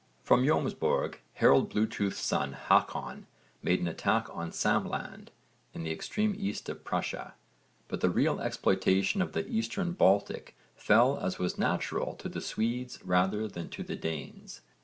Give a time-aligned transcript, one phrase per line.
[0.23, 3.25] From Jómsborg Harold Bluetooth's son Hákon
[3.61, 5.27] made an attack on Samland
[5.75, 7.35] in the extreme east of Prussia,
[7.87, 12.97] but the real exploitation of the Eastern Baltic fell as was natural to the Swedes
[13.05, 14.61] rather than to the Danes.